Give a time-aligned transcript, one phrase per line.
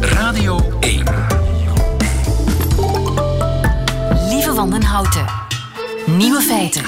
[0.00, 1.04] Radio 1.
[4.28, 5.24] Lieve Wandenhouten.
[6.06, 6.82] Nieuwe feiten.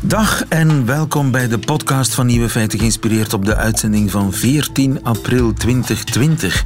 [0.00, 5.04] Dag en welkom bij de podcast van Nieuwe Feiten, geïnspireerd op de uitzending van 14
[5.04, 6.64] april 2020.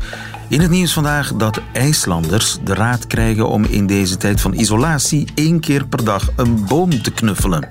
[0.49, 5.29] In het nieuws vandaag dat IJslanders de raad krijgen om in deze tijd van isolatie
[5.35, 7.69] één keer per dag een boom te knuffelen.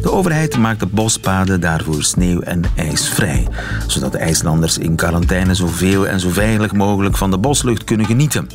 [0.00, 3.48] De overheid maakt de bospaden daarvoor sneeuw- en ijsvrij,
[3.86, 8.48] zodat de IJslanders in quarantaine zoveel en zo veilig mogelijk van de boslucht kunnen genieten.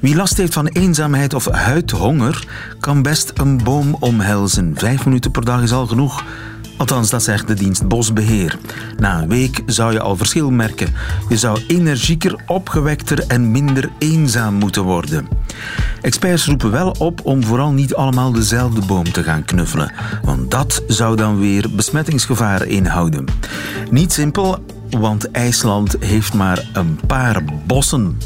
[0.00, 2.46] Wie last heeft van eenzaamheid of huidhonger,
[2.80, 4.72] kan best een boom omhelzen.
[4.76, 6.24] Vijf minuten per dag is al genoeg.
[6.78, 8.58] Althans, dat zegt de dienst Bosbeheer.
[8.98, 10.94] Na een week zou je al verschil merken.
[11.28, 15.28] Je zou energieker, opgewekter en minder eenzaam moeten worden.
[16.00, 20.82] Experts roepen wel op om vooral niet allemaal dezelfde boom te gaan knuffelen, want dat
[20.86, 23.24] zou dan weer besmettingsgevaar inhouden.
[23.90, 28.18] Niet simpel, want IJsland heeft maar een paar bossen.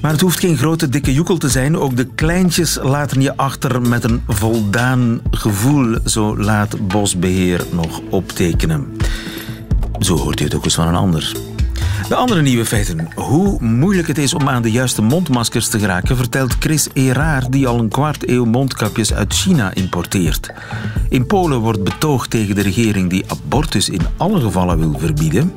[0.00, 1.78] Maar het hoeft geen grote dikke joekel te zijn.
[1.78, 5.98] Ook de kleintjes laten je achter met een voldaan gevoel.
[6.04, 8.96] Zo laat Bosbeheer nog optekenen.
[9.98, 11.32] Zo hoort u het ook eens van een ander.
[12.08, 13.08] De andere nieuwe feiten.
[13.14, 17.66] Hoe moeilijk het is om aan de juiste mondmaskers te geraken, vertelt Chris Eraar, die
[17.66, 20.52] al een kwart eeuw mondkapjes uit China importeert.
[21.08, 25.52] In Polen wordt betoogd tegen de regering die abortus in alle gevallen wil verbieden.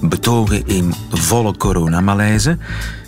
[0.00, 2.58] Betogen in volle coronamalaise.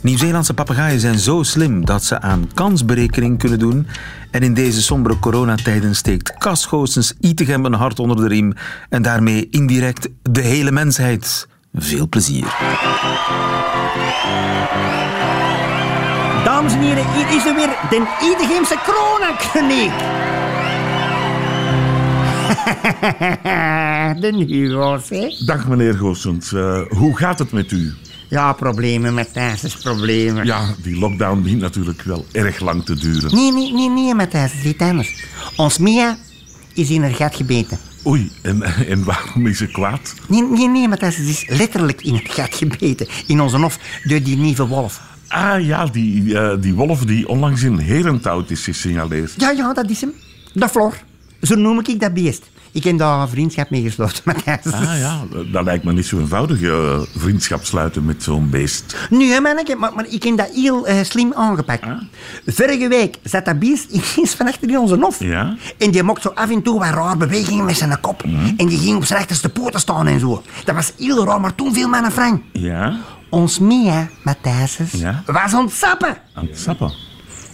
[0.03, 3.87] Nieuw-Zeelandse papegaaien zijn zo slim dat ze aan kansberekening kunnen doen.
[4.31, 8.53] En in deze sombere coronatijden steekt Cas Goossens Itegem een hart onder de riem
[8.89, 11.49] en daarmee indirect de hele mensheid.
[11.75, 12.45] Veel plezier.
[16.45, 19.93] Dames en heren, hier is er weer de Idegeemse kroonakniek.
[24.21, 25.45] de Hugo's, hè?
[25.47, 27.95] Dag meneer Goossens, Eh, hoe gaat het met u?
[28.29, 30.45] Ja, problemen met Thijs's problemen.
[30.47, 33.35] Ja, die lockdown dient natuurlijk wel erg lang te duren.
[33.35, 35.25] Nee, nee, nee, nee, met Thijs, het is iets anders.
[35.57, 36.17] Ons Mia
[36.75, 37.79] is in haar gat gebeten.
[38.07, 38.63] Oei, en,
[38.93, 40.15] en waarom is ze kwaad?
[40.29, 43.07] Nee, nee, nee, Matthijs, het is letterlijk in het gat gebeten.
[43.27, 45.01] In onze hof, door die nieuwe wolf.
[45.29, 49.35] Ah ja, die, eh, die wolf die onlangs in Herenthout is gesignaleerd.
[49.37, 50.13] Ja, ja, dat is hem.
[50.53, 50.95] De Flor.
[51.43, 52.51] Zo noem ik dat beest.
[52.73, 54.23] Ik heb daar een vriendschap mee gesloten.
[54.73, 55.21] Ah ja,
[55.53, 58.97] dat lijkt me niet zo eenvoudig, eh, vriendschap sluiten met zo'n beest.
[59.11, 61.87] Nu, hè, manneke, maar, maar ik heb dat heel eh, slim aangepakt.
[62.47, 65.21] Vorige week zat dat beest ineens van achter in onze hof.
[65.23, 65.57] Ja?
[65.79, 68.23] En die mocht zo af en toe wat raar bewegingen met zijn kop.
[68.57, 70.43] En die ging op zijn achterste poten staan en zo.
[70.65, 72.43] Dat was heel raar, maar toen viel mijn Frank.
[72.53, 72.97] Ja?
[73.29, 75.23] Ons Mia, Matthijs, Ja?
[75.27, 76.17] was ontsappen.
[76.35, 76.93] Aan het sappen.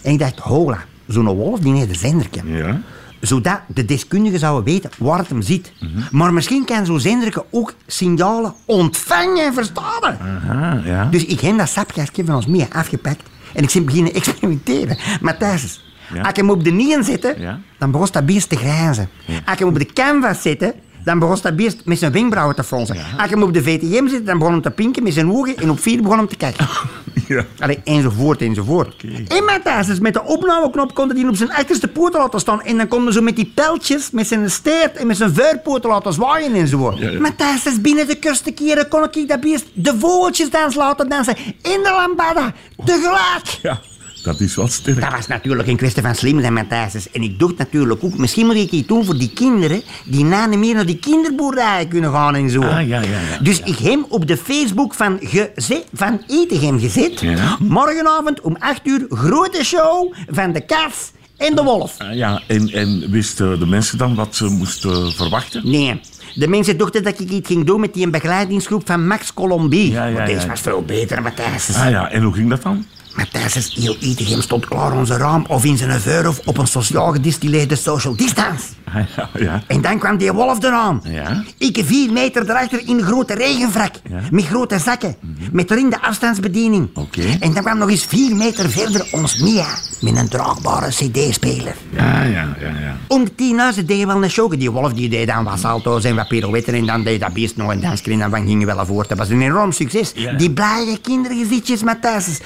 [0.03, 2.41] En ik dacht, hola, zo'n wolf die heeft een zenderke.
[2.45, 2.81] Ja?
[3.19, 5.71] Zodat de deskundigen zouden weten waar het hem zit.
[5.79, 5.89] Mhm.
[6.11, 10.17] Maar misschien kan zo'n zenderke ook signalen ontvangen en verstaan.
[10.21, 11.05] Aha, ja.
[11.05, 13.21] Dus ik heb dat sapkastje van ons Mia afgepakt.
[13.53, 14.97] En ik ben beginnen experimenteren.
[15.21, 16.19] Matthijs, Ja?
[16.19, 17.59] als ik hem op de knieën zette, Ja?
[17.77, 19.09] dan begon dat beest te grijzen.
[19.27, 22.63] Als ik hem op de canvas zette, dan begon dat beest met zijn wenkbrauwen te
[22.63, 22.95] fronsen.
[22.95, 25.57] Als ik hem op de VTM zette, dan begon hij te pinken met zijn ogen.
[25.57, 26.67] En op vier begon hij te kijken.
[27.27, 27.45] ja.
[27.59, 29.03] Allee, enzovoort, enzovoort.
[29.27, 32.61] En Matthijs, dus met de opnameknop kon hij op zijn achterste poten laten staan.
[32.61, 35.89] En dan kon hij zo met die pijltjes, met zijn steert en met zijn vuurpoten
[35.89, 36.93] laten zwaaien en zo.
[36.95, 37.19] Ja, ja.
[37.19, 41.35] Matthijs, dus binnen de kortste keren kon ik dat beest de vogeltjesdans laten dansen.
[41.45, 42.53] In de lambada,
[42.85, 43.59] tegelijk.
[43.61, 43.79] Ja,
[44.27, 45.01] dat is wel sterk.
[45.01, 47.11] Dat was natuurlijk een kwestie van slim zijn, Matthijs.
[47.11, 50.45] En ik dacht natuurlijk ook, misschien moet ik iets doen voor die kinderen die na
[50.45, 52.61] niet meer naar die kinderboerderijen kunnen gaan en zo.
[52.61, 53.37] Ah, ja, ja, ja.
[53.41, 57.19] Dus ik heb hem op de Facebook van, Geze van Etegem gezet.
[57.19, 57.57] Ja.
[57.59, 61.95] Morgenavond om 8 uur grote show van de Kas en de Wolf.
[61.97, 65.69] Ah, ja, en, en wisten de mensen dan wat ze moesten verwachten?
[65.69, 66.01] Nee.
[66.35, 69.91] De mensen dachten dat ik iets ging doen met die begeleidingsgroep van Max Colombie.
[69.91, 70.47] Ja, ja, Maar deze ja.
[70.47, 71.75] was veel beter, Matthijs.
[71.75, 72.85] Ah ja, en hoe ging dat dan?
[73.17, 77.11] Matthijs heel Etegem stond klaar zijn raam of in zijn vuur of op een sociaal
[77.11, 78.65] gedistilleerde social distance.
[78.95, 79.61] Ah, ja, ja.
[79.67, 81.01] En dan kwam die wolf eraan.
[81.03, 81.43] Ja?
[81.57, 83.95] Ik vier meter erachter in een grote regenvrak.
[84.09, 84.19] Ja.
[84.31, 85.15] Met grote zakken.
[85.51, 86.89] Met erin de afstandsbediening.
[86.93, 87.21] Oké.
[87.39, 89.65] En dan kwam nog eens vier meter verder ons Mia.
[90.01, 91.75] Met een draagbare cd-speler.
[91.89, 92.97] Ja, ja, ja, ja.
[93.07, 94.59] Om de tien huizen deed je wel een show.
[94.59, 96.73] Die wolf die deed dan wat salto's en wat pirouetten.
[96.73, 98.11] En dan deed dat beest nog een dansje.
[98.11, 99.09] En dan gingen we wel voort.
[99.09, 100.11] Dat was een enorm succes.
[100.15, 100.33] Ja.
[100.33, 102.39] Die blije kindergezichtjes met thuis.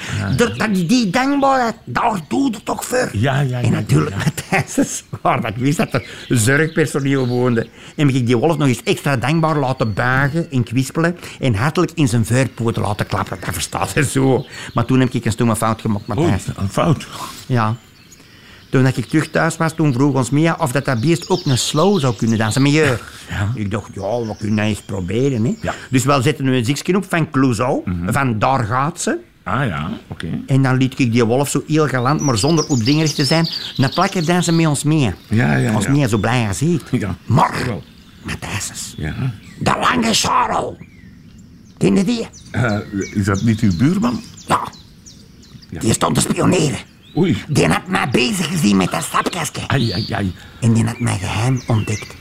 [0.72, 3.08] Die, die dankbaarheid, daar doe je toch voor.
[3.12, 4.22] Ja, ja, ja, En natuurlijk ja.
[4.24, 5.04] met thuis.
[5.22, 7.66] Waar dat ik wist dat er zorgpersoneel woonde.
[7.96, 11.16] En ik die wolf nog eens extra dankbaar laten buigen en kwispelen.
[11.40, 13.38] En hartelijk in zijn vuurpoten laten klappen.
[13.40, 14.46] Dat verstaat hij zo.
[14.74, 16.46] Maar toen heb ik een stomme fout gemaakt met thuis.
[16.56, 17.06] een fout.
[17.46, 17.76] Ja.
[18.70, 21.58] Toen ik terug thuis was, toen vroeg ons Mia of dat, dat beest ook een
[21.58, 22.62] slow zou kunnen dansen.
[22.62, 22.98] Maar je,
[23.54, 25.44] ik dacht, ja, we kunnen dat eens proberen.
[25.44, 25.54] Hè.
[25.60, 25.74] Ja.
[25.90, 29.18] Dus wel zetten we een ziekje op van Clouseau, van daar gaat ze.
[29.44, 30.26] Ah ja, oké.
[30.46, 33.90] En dan liet ik die wolf zo heel galant, maar zonder opdringerig te zijn, een
[33.90, 35.12] plakker dansen met ons mee.
[35.28, 35.90] Ja, ja, Ons ja.
[35.90, 36.82] mee zo blij als heet.
[36.90, 37.16] Ja.
[37.26, 37.54] Maar.
[38.22, 39.14] Matthijs, Ja.
[39.58, 40.74] de lange Charles.
[41.78, 42.28] Ken je die?
[42.50, 42.78] Eh,
[43.14, 44.20] is dat niet uw buurman?
[44.46, 44.60] Ja.
[45.80, 46.78] Die stond te spioneren.
[47.16, 47.42] Oei.
[47.48, 49.62] Die had mij bezig gezien met dat stapkastje.
[49.68, 50.32] Ai, ai, ai.
[50.60, 52.14] En die had mijn geheim ontdekt.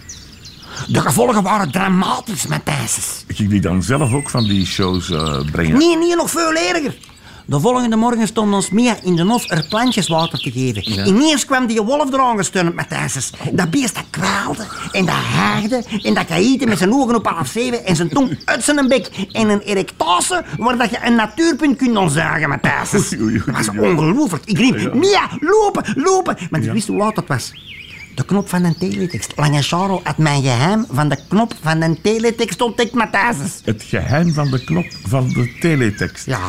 [0.88, 3.24] De gevolgen waren dramatisch, Matthijs.
[3.28, 5.78] Ging die dan zelf ook van die shows eh, brengen?
[5.78, 6.96] Nee, nee, nog veel erger.
[7.46, 11.08] De volgende morgen stond ons Mia in de hof er plantjes water te geven.
[11.08, 13.32] Ineens kwam die wolf er aangesteund, Matthijs.
[13.52, 17.48] Dat beest dat kwaalde en dat haagde en dat kaïte met zijn ogen op half
[17.48, 21.78] zeven en zijn tong uit zijn bek en een erectase waar dat je een natuurpunt
[21.78, 22.92] kunt ontzagen, Matthijs.
[22.92, 23.10] Dat
[23.46, 23.82] was ja.
[23.82, 24.46] ongelooflijk.
[24.46, 26.38] Ik riep, Mia, lopen, lopen.
[26.50, 27.52] Want ik wist hoe laat het was.
[28.16, 29.34] De knop van een teletext.
[29.36, 33.38] Lange Charles had mijn geheim van de knop van een teletext ontdekt, Matthijs.
[33.66, 36.26] Het geheim van de knop van de teletext.
[36.26, 36.40] Ja.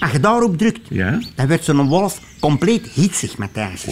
[0.00, 1.18] Als je daarop drukt, Ja?
[1.34, 3.84] dan werd zo'n wolf compleet hitsig, Matthijs.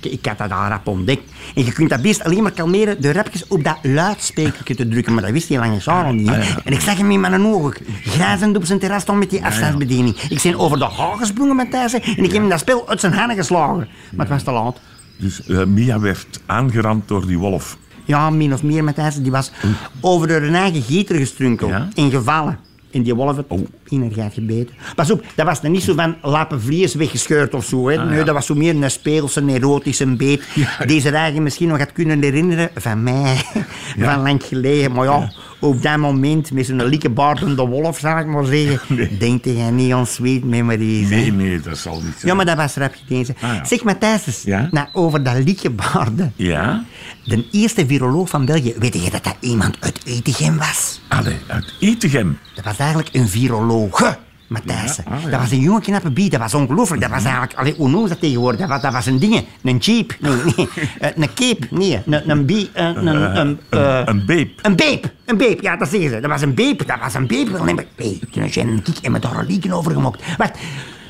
[0.00, 1.22] Ik, ik had dat al rap ontdekt.
[1.54, 5.12] En je kunt dat beest alleen maar kalmeren door rapjes op dat luidsprekertje te drukken.
[5.14, 6.28] Maar dat wist die lange Charles niet.
[6.28, 6.56] Ah, ja.
[6.64, 7.74] En ik zag hem in mijn ogen.
[8.04, 10.16] Grijzend op zijn terras stond met die afstandsbediening.
[10.28, 11.92] Ik ben over de haag gesprongen, Matthijs.
[11.92, 13.88] En ik heb hem dat spel uit zijn handen geslagen.
[14.12, 14.80] Maar het was te laat.
[15.18, 17.78] Dus eh, Mia werd aangerand door die wolf.
[18.04, 19.14] Ja, min of meer, Matthijs.
[19.16, 19.52] Die was
[20.00, 21.88] over haar eigen gieter gestrunkeld Ja?
[21.94, 22.58] en gevallen.
[22.90, 23.66] En die wolf had Oh.
[23.88, 24.74] in haar gaat gebeten.
[24.94, 27.88] Pas op, dat was dan niet zo van lappen vlees weggescheurd of zo.
[27.88, 27.96] Hè.
[27.96, 28.24] nee, Ah, ja.
[28.24, 30.42] dat was zo meer een speelse, een erotische beet.
[30.86, 33.36] Deze eigen misschien nog had kunnen herinneren van mij.
[33.98, 34.92] Van lang geleden.
[34.92, 38.80] Maar ja, op dat moment met zo'n likkebaardende wolf, zou ik maar zeggen.
[38.96, 39.16] Nee.
[39.18, 41.08] Denk jij niet aan sweet memories.
[41.08, 42.26] Nee, nee, dat zal niet zijn.
[42.26, 43.34] Ja, maar dat was rap gedezen.
[43.40, 43.64] Ah, ja.
[43.64, 44.68] Zeg Matthijs, Ja?
[44.70, 46.32] nou, over dat likkebaarden.
[46.36, 46.84] Ja?
[47.24, 51.00] De eerste viroloog van België, weet je dat dat iemand uit Etegem was?
[51.08, 52.38] Allee, uit Itegem.
[52.54, 54.18] Dat was eigenlijk een virologe.
[54.48, 54.96] Matthijs.
[54.96, 55.30] Ja, ah, ja.
[55.30, 57.02] Dat was een jonge knappe biet, dat was ongelooflijk.
[57.02, 58.60] Dat was eigenlijk, allee, hoe noemen dat tegenwoordig?
[58.60, 60.68] Dat was, dat was een ding, een jeep, nee, nee,
[60.98, 64.50] Eh, een cape, nee, een, een bie, een, een, een, eh, Een beep.
[64.62, 66.20] een beep, een beep, ja, dat zeggen ze.
[66.20, 67.48] Dat was een beep, dat was een beep.
[67.48, 68.20] Ik, hey,
[68.62, 70.22] en ik en me daar een liedje over gemokt.
[70.36, 70.58] Wacht,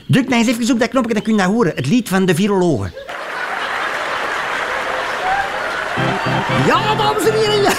[0.06, 1.72] druk nou eens even op dat knopje, dan kun je dat horen.
[1.74, 2.92] Het lied van de virologen.
[6.66, 7.72] Ja, dames en heren, ja.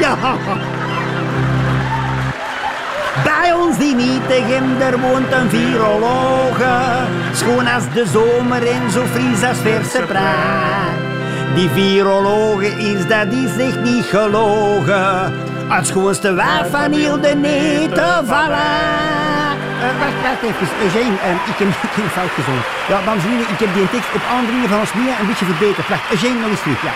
[0.00, 0.79] Ja, ja.
[3.50, 6.74] Bij ons in Nietegem, daar woont een virologe.
[7.32, 10.94] Schoon als de zomer en zo fris als verse praat.
[11.54, 15.32] Die virologe is, dat is echt niet gelogen.
[15.68, 18.76] Het schoonste wijf van heel de neten vallen.
[19.84, 22.64] Eh, wacht, wacht even, Eugène, eh, ik, heb, ik heb fout gezongen.
[22.88, 25.50] Ja, dames en heren, ik heb die tekst op aandringen van ons Mia een beetje
[25.52, 25.88] verbeterd.
[25.88, 26.94] Wacht, Eugène, nog eens terug, ja.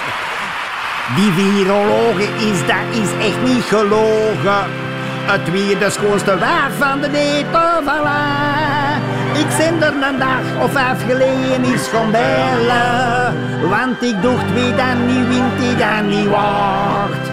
[1.16, 4.92] Die virologe is, dat is echt niet gelogen.
[5.26, 7.44] Het weer de schoonste wijf van de
[7.84, 9.02] vallen.
[9.34, 13.34] Ik zend er een dag of vijf geleden is gaan bellen.
[13.68, 17.24] Want ik dacht wie dan niet wint, die dan niet wacht.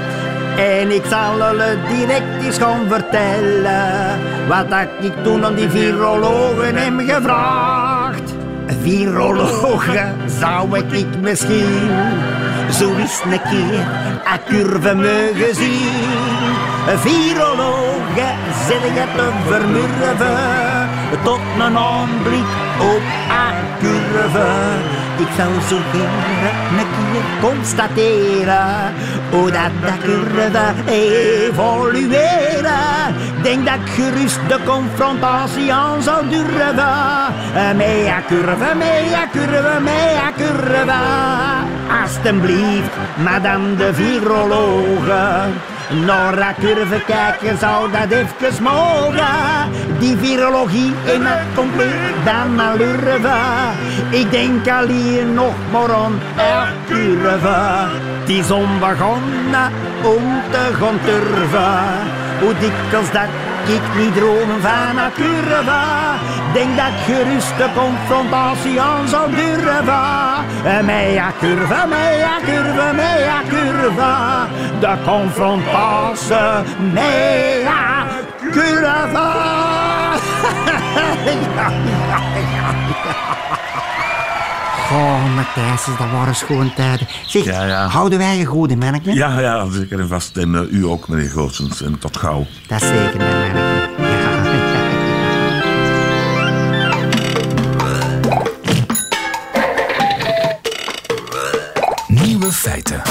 [0.58, 4.20] En ik zal hulle direct eens gaan vertellen.
[4.48, 8.34] Wat dat ik toen aan die virologen heb gevraagd.
[8.82, 11.90] Virologen zou ik misschien
[12.72, 13.86] zo eens een keer
[14.24, 16.71] een curve mogen zien.
[16.86, 18.38] Virologen
[18.68, 20.90] zitten te vermurven
[21.24, 24.50] tot een aanblik op een curve.
[25.18, 28.94] Ik zou zo graag een keer constateren
[29.30, 32.72] hoe dat dat curve evolueren.
[33.42, 37.76] Denk dat ik gerust de confrontatie aan zou durven.
[37.76, 40.92] Mea curve, mea curve, mea curve.
[42.02, 42.92] Alsjeblieft,
[43.24, 45.50] madame de virologe.
[45.92, 49.70] Dat curve kijken zou dat even mogen.
[50.00, 52.82] Die virologie in het compleet dan maar.
[54.10, 56.20] Ik denk al hier nog maar aan
[56.88, 57.48] curve.
[58.20, 59.72] Het is onbegonnen
[60.04, 61.80] om te gaan turven.
[62.40, 65.80] Hoe dikwijls dat ik niet dromen van een curve.
[66.54, 70.86] Denk dat ik gerust de confrontatie aan zou durven.
[70.86, 74.48] Mea curve, mea curve, mea curve.
[74.80, 76.36] De confrontatie,
[76.94, 78.06] mea
[78.52, 79.30] curve.
[84.92, 87.08] Oh, Matthijs, dat waren schoon tijden.
[87.26, 87.48] Zeg,
[87.92, 89.14] houden wij je goede manneke?
[89.14, 90.38] Ja, ja, zeker en vast.
[90.38, 91.82] En eh, u ook, meneer Goossens.
[91.82, 92.46] En tot gauw.
[92.68, 93.80] Dat zeker, mijn Ja.
[102.08, 103.02] Nieuwe feiten.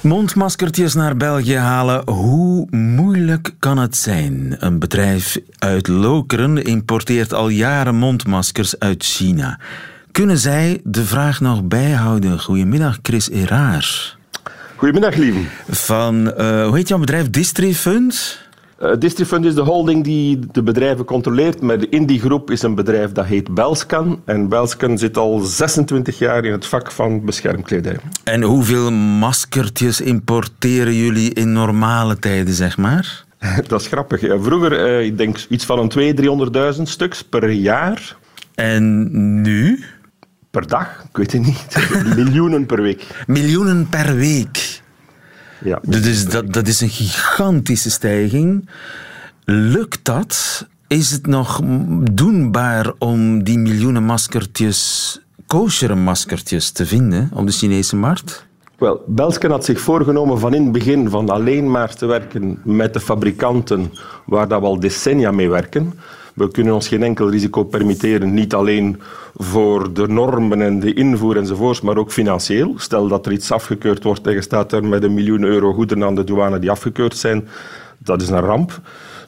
[0.00, 4.56] Mondmaskertjes naar België halen, hoe moeilijk kan het zijn?
[4.58, 9.58] Een bedrijf uit Lokeren importeert al jaren mondmaskers uit China.
[10.14, 12.40] Kunnen zij de vraag nog bijhouden?
[12.40, 14.16] Goedemiddag, Chris Eraar.
[14.76, 15.38] Goedemiddag, lieve.
[15.68, 17.30] Van, uh, hoe heet jouw bedrijf?
[17.30, 18.40] Distrifund?
[18.82, 22.74] Uh, Distrifund is de holding die de bedrijven controleert, maar in die groep is een
[22.74, 24.22] bedrijf dat heet Belscan.
[24.24, 27.96] En Belscan zit al 26 jaar in het vak van beschermkledij.
[28.24, 33.24] En hoeveel maskertjes importeren jullie in normale tijden, zeg maar?
[33.68, 34.20] dat is grappig.
[34.20, 38.16] Vroeger, uh, ik denk iets van een 200.000, 300.000 stuks per jaar.
[38.54, 39.10] En
[39.42, 39.84] nu?
[40.54, 41.04] Per dag?
[41.08, 41.88] Ik weet het niet.
[42.24, 43.24] Miljoenen per week.
[43.26, 44.82] Miljoenen per week?
[45.64, 45.78] Ja.
[45.82, 48.68] Dus dat, dat is een gigantische stijging.
[49.44, 50.66] Lukt dat?
[50.86, 51.60] Is het nog
[52.12, 58.46] doenbaar om die miljoenen maskertjes, kosher maskertjes, te vinden op de Chinese markt?
[58.78, 62.92] Wel, Belsken had zich voorgenomen van in het begin van alleen maar te werken met
[62.92, 63.92] de fabrikanten
[64.26, 65.94] waar dat we al decennia mee werken.
[66.34, 69.00] We kunnen ons geen enkel risico permitteren, niet alleen
[69.34, 72.74] voor de normen en de invoer enzovoorts, maar ook financieel.
[72.76, 76.14] Stel dat er iets afgekeurd wordt en staat er met een miljoen euro goederen aan
[76.14, 77.48] de douane die afgekeurd zijn,
[77.98, 78.80] dat is een ramp.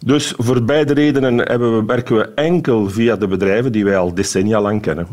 [0.04, 4.60] Dus voor beide redenen we, werken we enkel via de bedrijven die wij al decennia
[4.60, 5.06] lang kennen.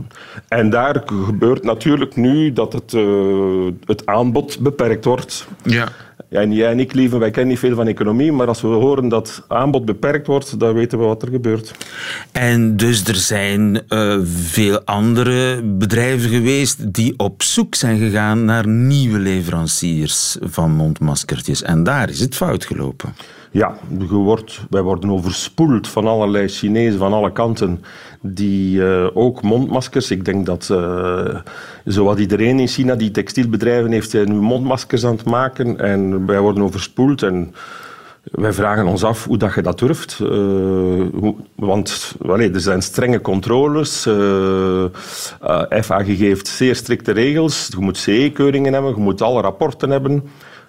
[0.48, 5.48] En daar gebeurt natuurlijk nu dat het, uh, het aanbod beperkt wordt.
[5.64, 5.88] Ja.
[6.34, 9.08] En jij en ik, lieve, wij kennen niet veel van economie, maar als we horen
[9.08, 11.74] dat aanbod beperkt wordt, dan weten we wat er gebeurt.
[12.32, 18.68] En dus er zijn uh, veel andere bedrijven geweest die op zoek zijn gegaan naar
[18.68, 21.62] nieuwe leveranciers van mondmaskertjes.
[21.62, 23.14] En daar is het fout gelopen.
[23.52, 23.78] Ja,
[24.10, 27.84] wordt, wij worden overspoeld van allerlei Chinezen van alle kanten
[28.26, 30.12] die uh, ook mondmaskers.
[30.12, 31.36] Ik denk dat uh,
[31.86, 36.64] zowat iedereen in China die textielbedrijven heeft nu mondmaskers aan het maken en wij worden
[36.64, 37.54] overspoeld en
[38.32, 40.18] wij vragen ons af hoe dat je dat durft.
[40.18, 44.06] Hoe, want welle, er zijn strenge controles.
[44.08, 44.86] Uh,
[45.70, 47.68] FAG geeft zeer strikte regels.
[47.70, 50.24] Je moet CE-keuringen hebben, je moet alle rapporten hebben.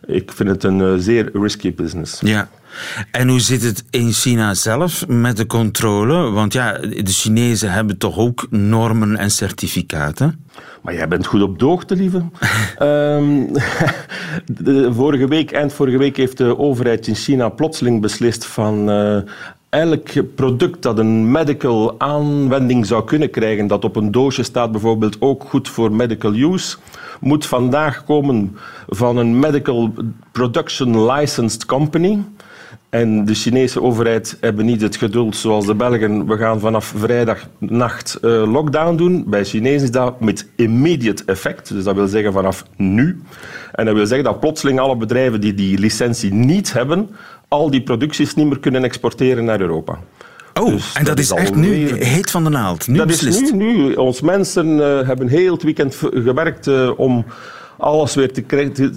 [0.06, 2.20] Ik vind het een zeer risky business.
[2.20, 2.48] Ja.
[3.10, 6.30] En hoe zit het in China zelf met de controle?
[6.30, 10.44] Want ja, de Chinezen hebben toch ook normen en certificaten?
[10.82, 12.22] Maar jij bent goed op de hoogte, lieve.
[12.82, 13.52] um,
[14.64, 19.16] de, vorige week, eind vorige week heeft de overheid in China plotseling beslist van uh,
[19.68, 25.16] elk product dat een medical aanwending zou kunnen krijgen, dat op een doosje staat bijvoorbeeld
[25.20, 26.76] ook goed voor medical use,
[27.20, 28.56] moet vandaag komen
[28.88, 29.92] van een medical
[30.32, 32.18] production licensed company.
[32.94, 36.26] En de Chinese overheid hebben niet het geduld zoals de Belgen.
[36.26, 39.24] We gaan vanaf vrijdagnacht uh, lockdown doen.
[39.26, 41.68] Bij Chinezen is dat met immediate effect.
[41.68, 43.22] Dus dat wil zeggen vanaf nu.
[43.72, 47.08] En dat wil zeggen dat plotseling alle bedrijven die die licentie niet hebben,
[47.48, 49.98] al die producties niet meer kunnen exporteren naar Europa.
[50.60, 52.88] Oh, dus en dat, is, echt nu heet van de naald.
[52.88, 53.40] Nu dat beslist.
[53.40, 53.94] is nu, nu.
[53.94, 57.24] Ons mensen uh, hebben heel het weekend gewerkt uh, om
[57.78, 58.90] alles weer te, te,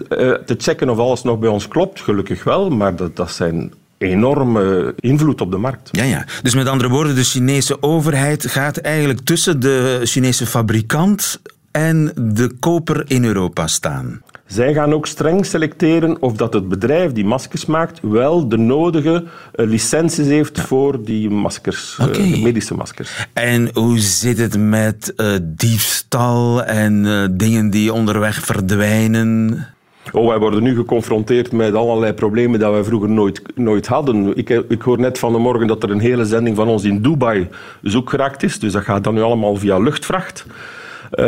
[0.45, 2.01] te, checken of alles nog bij ons klopt.
[2.01, 5.89] Gelukkig wel, maar dat, dat zijn enorme invloed op de markt.
[5.91, 6.25] Ja, ja.
[6.41, 11.39] Dus met andere woorden, de Chinese overheid gaat eigenlijk tussen de Chinese fabrikant
[11.71, 14.21] en de koper in Europa staan.
[14.45, 19.23] Zij gaan ook streng selecteren of dat het bedrijf die maskers maakt wel de nodige
[19.23, 22.25] uh, licenties heeft voor die maskers, okay.
[22.25, 23.27] uh, de medische maskers.
[23.33, 27.03] En hoe zit het met uh, diefstal en
[27.37, 29.67] dingen die onderweg verdwijnen?
[30.11, 34.37] Oh, wij worden nu geconfronteerd met allerlei problemen die wij vroeger nooit, nooit hadden.
[34.37, 37.01] Ik, ik hoor net van de morgen dat er een hele zending van ons in
[37.01, 37.47] Dubai
[37.81, 38.59] zoek geraakt is.
[38.59, 40.45] Dus dat gaat dan nu allemaal via luchtvracht.
[41.11, 41.25] Uh,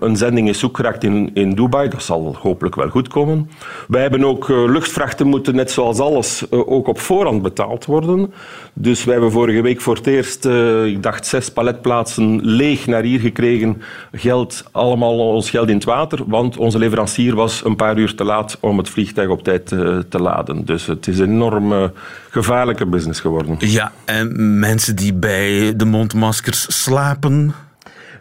[0.00, 1.88] een zending is zoek geraakt in, in Dubai.
[1.88, 3.50] Dat zal hopelijk wel goed komen.
[3.88, 8.32] Wij hebben ook uh, luchtvrachten moeten, net zoals alles, uh, ook op voorhand betaald worden.
[8.72, 13.02] Dus wij hebben vorige week voor het eerst, uh, ik dacht, zes paletplaatsen leeg naar
[13.02, 13.82] hier gekregen.
[14.12, 18.24] Geld, allemaal ons geld in het water, want onze leverancier was een paar uur te
[18.24, 19.66] laat om het vliegtuig op tijd
[20.08, 20.64] te laden.
[20.64, 21.92] Dus het is een enorm
[22.30, 23.56] gevaarlijke business geworden.
[23.58, 27.54] Ja, en mensen die bij de mondmaskers slapen...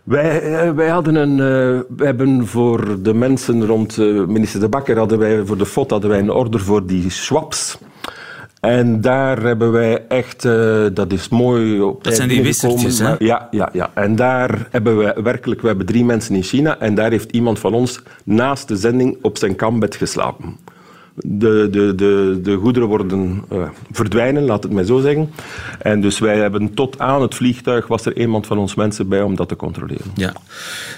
[0.07, 4.69] Wij, eh, wij, hadden een, uh, wij hebben voor de mensen rond uh, minister De
[4.69, 7.77] Bakker, hadden wij, voor de FOT hadden wij een order voor die swaps.
[8.59, 13.15] En daar hebben wij echt, uh, dat is mooi op Dat zijn die wisseltjes, hè?
[13.19, 13.91] Ja, ja, ja.
[13.93, 17.59] En daar hebben we werkelijk, we hebben drie mensen in China en daar heeft iemand
[17.59, 20.57] van ons naast de zending op zijn kambed geslapen.
[21.17, 25.29] De, de, de, de goederen worden uh, verdwijnen, laat het mij zo zeggen.
[25.79, 29.21] En dus wij hebben tot aan het vliegtuig was er iemand van ons mensen bij
[29.21, 30.11] om dat te controleren.
[30.15, 30.33] Ja,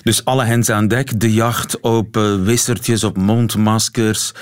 [0.03, 4.33] dus alle hens aan dek, de jacht op uh, wissertjes, op mondmaskers,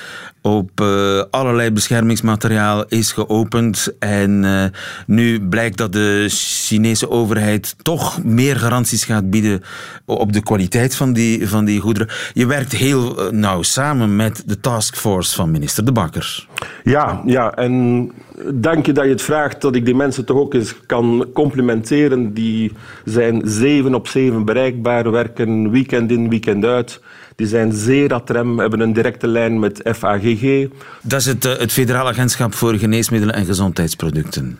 [0.48, 3.94] op uh, allerlei beschermingsmateriaal is geopend.
[4.00, 4.64] En uh,
[5.06, 9.64] nu blijkt dat de Chinese overheid toch meer garanties gaat bieden
[10.06, 12.10] op de kwaliteit van die, van die goederen.
[12.34, 16.48] Je werkt heel uh, nauw samen met de taskforce van minister De Bakker.
[16.84, 18.12] Ja, ja, en
[18.54, 22.34] dank je dat je het vraagt, dat ik die mensen toch ook eens kan complimenteren.
[22.34, 22.72] Die
[23.06, 27.02] zijn zeven op zeven bereikbaar, werken weekend in, weekend uit.
[27.36, 30.68] Die zijn zeer atrem, hebben een directe lijn met FAGG.
[31.02, 34.60] Dat is het, het Federaal Agentschap voor Geneesmiddelen en Gezondheidsproducten.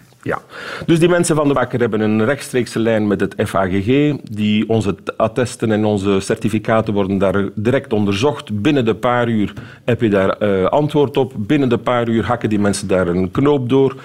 [0.86, 4.16] Dus die mensen van de Bakker hebben een rechtstreekse lijn met het FAGG.
[4.24, 8.62] Die onze attesten en onze certificaten worden daar direct onderzocht.
[8.62, 9.54] Binnen de paar uur
[9.86, 11.34] heb je daar uh, antwoord op.
[11.38, 13.96] Binnen de paar uur hakken die mensen daar een knoop door.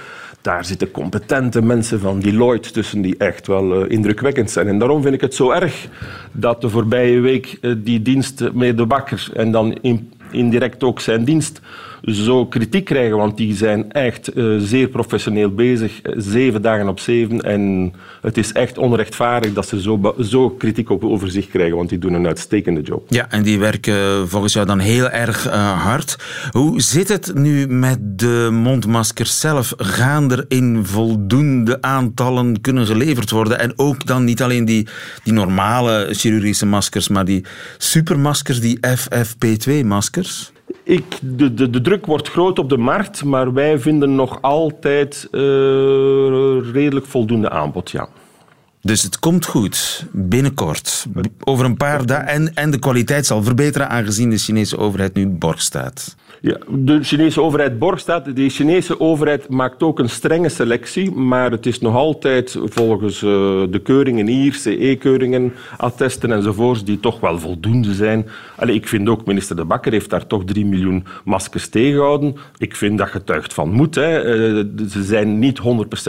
[0.40, 4.68] Daar zitten competente mensen van Deloitte tussen die echt wel uh, indrukwekkend zijn.
[4.68, 5.88] En daarom vind ik het zo erg
[6.32, 11.00] dat de voorbije week uh, die dienst met de Bakker en dan in, indirect ook
[11.00, 11.60] zijn dienst
[12.02, 17.40] zo kritiek krijgen, want die zijn echt uh, zeer professioneel bezig, zeven dagen op zeven.
[17.40, 21.88] En het is echt onrechtvaardig dat ze zo, zo kritiek op over zich krijgen, want
[21.88, 23.06] die doen een uitstekende job.
[23.08, 26.16] Ja, en die werken volgens jou dan heel erg hard.
[26.50, 29.74] Hoe zit het nu met de mondmaskers zelf?
[29.76, 33.58] Gaan er in voldoende aantallen kunnen geleverd worden?
[33.58, 34.86] En ook dan niet alleen die,
[35.22, 37.44] die normale chirurgische maskers, maar die
[37.78, 40.52] supermaskers, die FFP2-maskers?
[40.82, 45.28] Ik, de, de, de druk wordt groot op de markt, maar wij vinden nog altijd
[45.30, 45.40] uh,
[46.72, 48.08] redelijk voldoende aanbod, ja.
[48.80, 51.06] Dus het komt goed, binnenkort,
[51.44, 52.26] over een paar dagen.
[52.26, 56.16] En, en de kwaliteit zal verbeteren, aangezien de Chinese overheid nu borg staat.
[56.44, 58.36] Ja, de Chinese overheid borg staat.
[58.36, 63.30] De Chinese overheid maakt ook een strenge selectie, maar het is nog altijd volgens uh,
[63.70, 68.26] de keuringen hier, CE-keuringen, attesten enzovoorts, die toch wel voldoende zijn.
[68.56, 72.36] Allee, ik vind ook, minister De Bakker heeft daar toch 3 miljoen maskers tegengehouden.
[72.58, 73.94] Ik vind dat getuigt van moed.
[73.94, 74.36] Hè.
[74.36, 75.60] Uh, ze zijn niet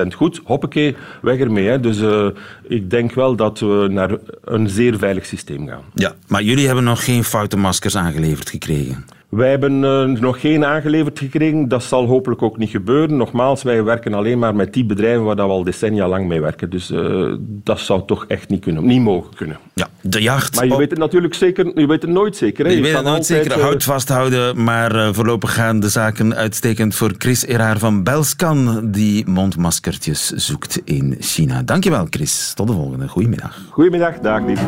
[0.04, 0.42] 100% goed.
[0.44, 1.68] Hoppakee, weg ermee.
[1.68, 1.80] Hè.
[1.80, 2.28] Dus uh,
[2.68, 5.84] ik denk wel dat we naar een zeer veilig systeem gaan.
[5.94, 9.06] Ja, maar jullie hebben nog geen foute maskers aangeleverd gekregen?
[9.36, 11.68] Wij hebben uh, nog geen aangeleverd gekregen.
[11.68, 13.18] Dat zal hopelijk ook niet gebeuren.
[13.18, 16.70] Nogmaals, wij werken alleen maar met die bedrijven waar we al decennia lang mee werken.
[16.70, 19.58] Dus uh, dat zou toch echt niet, kunnen, niet mogen kunnen.
[19.74, 20.56] Ja, de jacht.
[20.56, 20.78] Maar je op...
[20.78, 22.66] weet het natuurlijk zeker, je weet het nooit zeker.
[22.66, 22.72] Hè?
[22.72, 23.62] Je, je weet het nooit altijd, zeker.
[23.62, 24.64] Houd vasthouden.
[24.64, 30.82] Maar uh, voorlopig gaan de zaken uitstekend voor Chris Eraar van Belskan, die mondmaskertjes zoekt
[30.86, 31.62] in China.
[31.62, 32.54] Dankjewel, Chris.
[32.56, 33.08] Tot de volgende.
[33.08, 33.62] Goedemiddag.
[33.70, 34.20] Goedemiddag.
[34.20, 34.62] Dag, lief.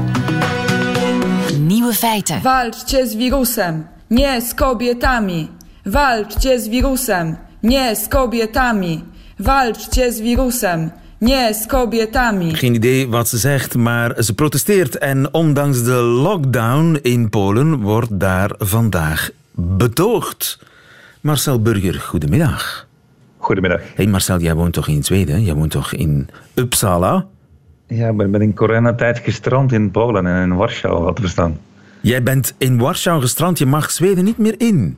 [1.60, 2.42] Nieuwe feiten.
[2.42, 3.95] Walczcie z wirusem.
[4.10, 5.50] Nie z kobietami.
[5.86, 7.36] Walczcie z wirusem.
[7.64, 9.04] Nie z kobietami.
[9.40, 10.92] Walczcie z wirusem.
[11.22, 12.56] Nie z kobietami.
[12.56, 14.98] Geen idee wat ze zegt, maar ze protesteert.
[14.98, 20.60] En ondanks de lockdown in Polen wordt daar vandaag betoogd.
[21.22, 22.88] Marcel Burger, goedemiddag.
[23.38, 23.82] Goedemiddag.
[23.96, 25.44] Hey Marcel, jij woont toch in Zweden?
[25.44, 27.26] Jij woont toch in Uppsala?
[27.88, 31.58] Ja, ik ben in coronatijd gestrand in Polen en in Warschau, wat verstaan.
[32.06, 34.98] Jij bent in Warschau gestrand, je mag Zweden niet meer in.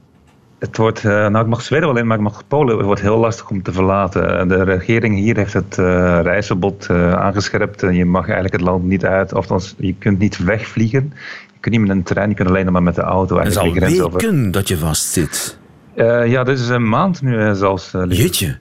[0.60, 2.78] Het wordt, uh, nou ik mag Zweden wel in, maar ik mag Polen.
[2.78, 4.48] Het wordt heel lastig om te verlaten.
[4.48, 5.86] De regering hier heeft het uh,
[6.22, 7.82] reisverbod uh, aangescherpt.
[7.82, 11.14] Je mag eigenlijk het land niet uit, of je kunt niet wegvliegen.
[11.54, 13.38] Je kunt niet met een trein, je kunt alleen maar met de auto.
[13.38, 14.52] Het is al weken over.
[14.52, 15.58] dat je vastzit.
[15.98, 17.94] Uh, ja, dit is een maand nu uh, zelfs.
[17.94, 18.58] Uh, Jeetje.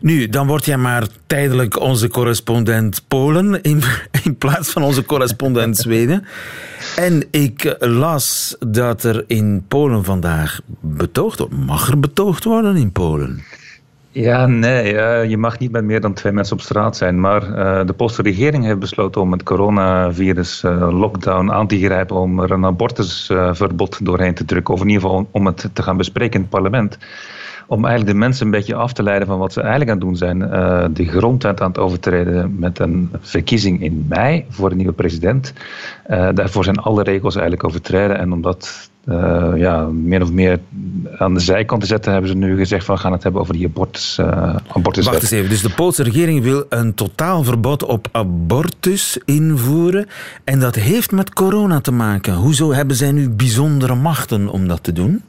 [0.00, 3.82] Nu, dan word jij maar tijdelijk onze correspondent Polen in,
[4.24, 6.24] in plaats van onze correspondent Zweden.
[6.96, 11.54] En ik las dat er in Polen vandaag betoogd wordt.
[11.54, 13.42] Mag er betoogd worden in Polen?
[14.20, 14.94] Ja, nee,
[15.28, 17.20] je mag niet met meer dan twee mensen op straat zijn.
[17.20, 22.16] Maar uh, de Poolse regering heeft besloten om het coronavirus uh, lockdown aan te grijpen
[22.16, 24.74] om er een abortusverbod doorheen te drukken.
[24.74, 26.98] Of in ieder geval om het te gaan bespreken in het parlement.
[27.66, 30.06] Om eigenlijk de mensen een beetje af te leiden van wat ze eigenlijk aan het
[30.06, 30.38] doen zijn.
[30.94, 35.52] de grondwet aan het overtreden met een verkiezing in mei voor een nieuwe president.
[36.34, 38.18] daarvoor zijn alle regels eigenlijk overtreden.
[38.18, 40.60] En omdat uh, ja, meer of meer
[41.18, 43.54] aan de zijkant te zetten, hebben ze nu gezegd van we gaan het hebben over
[43.54, 45.14] die abortus, abortuswet.
[45.14, 50.06] Wacht eens even, dus de Poolse regering wil een totaal verbod op abortus invoeren
[50.44, 52.34] en dat heeft met corona te maken.
[52.34, 55.22] Hoezo hebben zij nu bijzondere machten om dat te doen?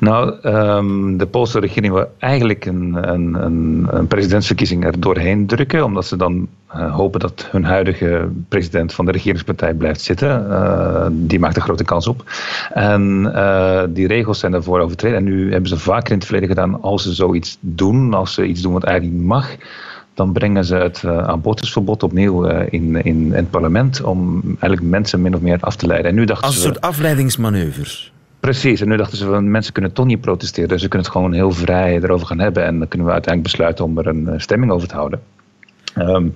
[0.00, 5.84] Nou, um, de Poolse regering wil eigenlijk een, een, een, een, presidentsverkiezing er doorheen drukken,
[5.84, 10.46] omdat ze dan uh, hopen dat hun huidige president van de regeringspartij blijft zitten.
[10.48, 12.24] Uh, die maakt een grote kans op.
[12.72, 15.18] En uh, die regels zijn daarvoor overtreden.
[15.18, 18.46] En nu hebben ze vaker in het verleden gedaan, als ze zoiets doen, als ze
[18.46, 19.56] iets doen wat eigenlijk niet mag,
[20.14, 25.22] dan brengen ze het uh, abortusverbod opnieuw uh, in, in, het parlement om eigenlijk mensen
[25.22, 26.10] min of meer af te leiden.
[26.10, 28.12] En nu dachten Als een soort afleidingsmanoeuvres.
[28.40, 31.16] Precies, en nu dachten ze van mensen kunnen toch niet protesteren, dus ze kunnen het
[31.16, 34.26] gewoon heel vrij erover gaan hebben en dan kunnen we uiteindelijk besluiten om er een
[34.28, 35.20] uh, stemming over te houden.
[35.98, 36.34] Um,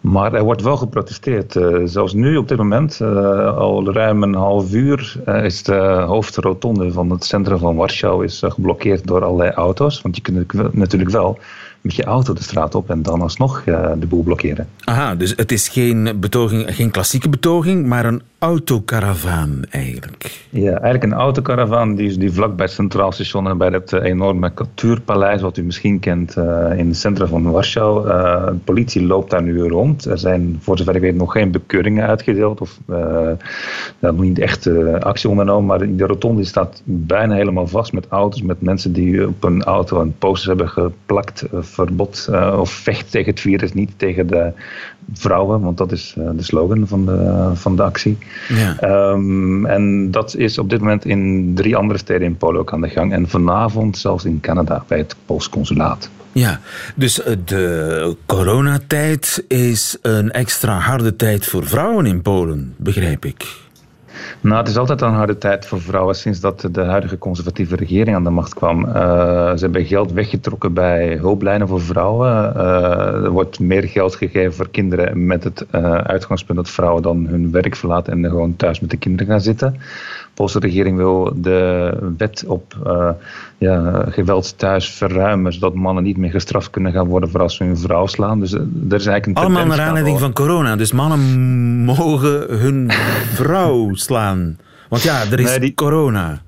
[0.00, 1.54] maar er wordt wel geprotesteerd.
[1.54, 6.92] Uh, zelfs nu op dit moment, uh, al ruim een half uur, is de hoofdrotonde
[6.92, 10.02] van het centrum van Warschau is, geblokkeerd door allerlei auto's.
[10.02, 11.38] Want je kunt natuurlijk wel
[11.86, 14.68] met je auto de straat op en dan alsnog de boel blokkeren.
[14.84, 20.44] Aha, dus het is geen, betoging, geen klassieke betoging, maar een autocaravaan eigenlijk.
[20.50, 24.54] Ja, eigenlijk een autocaravaan die, die vlak bij het Centraal Station en bij dat enorme
[24.54, 26.36] cultuurpaleis, wat u misschien kent
[26.76, 28.06] in het centrum van Warschau.
[28.06, 30.04] de politie loopt daar nu rond.
[30.04, 33.30] Er zijn, voor zover ik weet, nog geen bekeuringen uitgedeeld of uh,
[33.98, 34.68] nog niet echt
[35.00, 35.66] actie ondernomen.
[35.66, 40.00] Maar de rotonde staat bijna helemaal vast met auto's, met mensen die op een auto
[40.00, 41.46] een posters hebben geplakt.
[41.78, 44.52] Uh, verbod of vecht tegen het virus, niet tegen de
[45.12, 48.18] vrouwen, want dat is de slogan van de, van de actie.
[48.48, 49.10] Ja.
[49.10, 52.80] Um, en dat is op dit moment in drie andere steden in Polen ook aan
[52.80, 53.12] de gang.
[53.12, 56.10] En vanavond zelfs in Canada bij het Pools consulaat.
[56.32, 56.60] Ja,
[56.94, 63.64] dus de coronatijd is een extra harde tijd voor vrouwen in Polen, begrijp ik.
[64.40, 68.16] Nou, het is altijd een harde tijd voor vrouwen sinds dat de huidige conservatieve regering
[68.16, 68.84] aan de macht kwam.
[68.84, 68.92] Uh,
[69.50, 72.52] ze hebben geld weggetrokken bij hulplijnen voor vrouwen.
[72.56, 77.26] Uh, er wordt meer geld gegeven voor kinderen met het uh, uitgangspunt dat vrouwen dan
[77.26, 79.80] hun werk verlaten en gewoon thuis met de kinderen gaan zitten.
[80.36, 83.10] De Poolse regering wil de wet op uh,
[83.58, 87.64] ja, geweld thuis verruimen, zodat mannen niet meer gestraft kunnen gaan worden voor als ze
[87.64, 88.40] hun vrouw slaan.
[88.40, 90.76] Dus er is eigenlijk een Allemaal naar aanleiding van corona.
[90.76, 91.20] Dus mannen
[91.84, 92.90] mogen hun
[93.32, 94.58] vrouw slaan.
[94.88, 96.42] Want ja, er is nee, die, corona.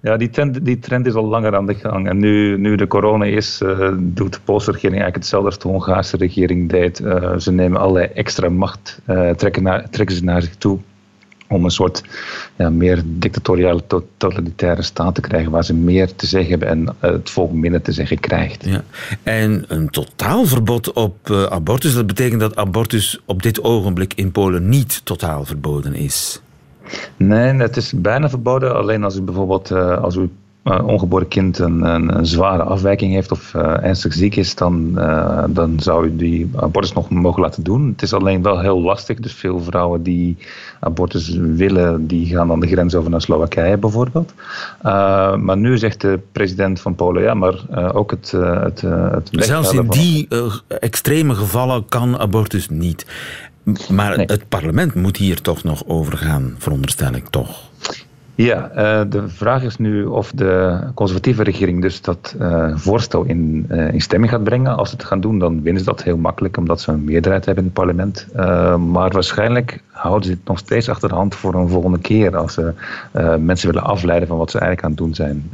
[0.00, 2.08] Ja, die trend, die trend is al langer aan de gang.
[2.08, 5.68] En nu, nu de corona is, uh, doet de Poolse regering eigenlijk hetzelfde als de
[5.68, 7.00] Hongaarse regering deed.
[7.00, 10.78] Uh, ze nemen allerlei extra macht, uh, trekken, naar, trekken ze naar zich toe
[11.48, 12.02] om een soort
[12.56, 17.30] ja, meer dictatoriale, totalitaire staat te krijgen waar ze meer te zeggen hebben en het
[17.30, 18.64] volk minder te zeggen krijgt.
[18.64, 18.84] Ja.
[19.22, 24.68] En een totaalverbod op uh, abortus, dat betekent dat abortus op dit ogenblik in Polen
[24.68, 26.40] niet totaal verboden is.
[27.16, 28.76] Nee, het is bijna verboden.
[28.76, 30.30] Alleen als u bijvoorbeeld uh, als u
[30.66, 35.44] ongeboren kind een, een, een, zware afwijking heeft of uh, ernstig ziek is, dan, uh,
[35.48, 37.88] dan zou u die abortus nog mogen laten doen.
[37.88, 39.18] Het is alleen wel heel lastig.
[39.18, 40.36] Dus veel vrouwen die
[40.80, 44.34] abortus willen, die gaan dan de grens over naar Slowakije bijvoorbeeld.
[45.36, 47.54] maar nu zegt de president van Polen, ja, maar
[47.92, 50.28] ook het, het, het Zelfs in die
[50.68, 53.06] extreme gevallen kan abortus niet.
[53.90, 54.26] Maar nee.
[54.26, 57.65] het parlement moet hier toch nog over gaan, veronderstel ik toch?
[58.36, 63.66] Ja, uh, de vraag is nu of de conservatieve regering dus dat uh, voorstel in,
[63.70, 64.76] uh, in stemming gaat brengen.
[64.76, 67.44] Als ze het gaan doen, dan winnen ze dat heel makkelijk, omdat ze een meerderheid
[67.44, 68.26] hebben in het parlement.
[68.92, 72.54] maar waarschijnlijk houden ze het nog steeds achter de hand voor een volgende keer, als
[72.54, 72.72] ze
[73.38, 75.50] mensen willen afleiden van wat ze eigenlijk aan het doen zijn.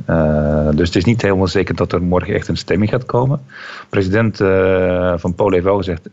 [0.77, 3.40] dus het is niet helemaal zeker dat er morgen echt een stemming gaat komen.
[3.88, 4.37] President
[5.16, 6.09] van Polen heeft wel gezegd,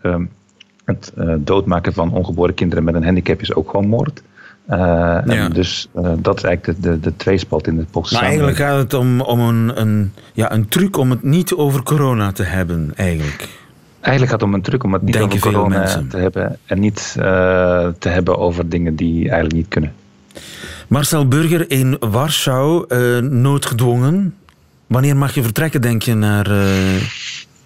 [0.86, 4.21] het doodmaken van ongeboren kinderen met een handicap is ook gewoon moord.
[4.69, 5.23] Ja.
[5.25, 8.13] en dus uh, dat is eigenlijk de, de, de tweespalt in het post.
[8.13, 11.84] Maar eigenlijk gaat het om, om een, een, ja, een truc om het niet over
[11.84, 13.49] corona te hebben, eigenlijk.
[13.99, 16.79] Eigenlijk gaat het om een truc om het niet Denken over corona te hebben en
[16.79, 17.23] niet uh,
[17.99, 19.93] te hebben over dingen die eigenlijk niet kunnen.
[20.88, 24.36] Marcel Burger in Warschau, noodgedwongen.
[24.88, 26.47] Wanneer mag je vertrekken, denk je, naar